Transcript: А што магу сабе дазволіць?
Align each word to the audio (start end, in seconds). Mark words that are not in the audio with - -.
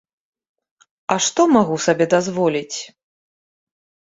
А 1.15 1.17
што 1.27 1.41
магу 1.57 1.75
сабе 1.85 2.05
дазволіць? 2.15 2.75